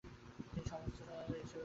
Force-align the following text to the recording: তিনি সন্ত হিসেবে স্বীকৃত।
তিনি 0.51 0.63
সন্ত 0.69 0.85
হিসেবে 0.87 1.13
স্বীকৃত। 1.19 1.57